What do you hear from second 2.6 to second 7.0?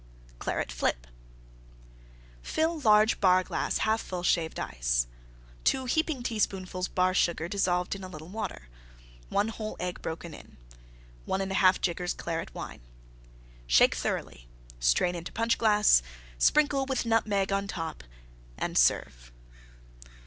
large Bar glass 1/2 full Shaved Ice. 2 heaping teaspoonfuls